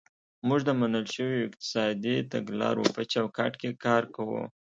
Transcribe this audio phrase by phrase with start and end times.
[0.47, 4.43] موږ د منل شویو اقتصادي تګلارو په چوکاټ کې کار کوو.